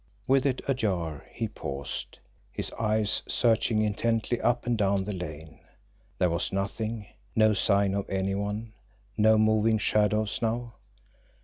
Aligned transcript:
With 0.27 0.47
it 0.47 0.63
ajar, 0.67 1.27
he 1.31 1.47
paused, 1.47 2.17
his 2.51 2.71
eyes 2.79 3.21
searching 3.27 3.83
intently 3.83 4.41
up 4.41 4.65
and 4.65 4.75
down 4.75 5.03
the 5.03 5.13
lane. 5.13 5.59
There 6.17 6.31
was 6.31 6.51
nothing, 6.51 7.05
no 7.35 7.53
sign 7.53 7.93
of 7.93 8.09
any 8.09 8.33
one, 8.33 8.73
no 9.15 9.37
moving 9.37 9.77
shadows 9.77 10.41
now. 10.41 10.73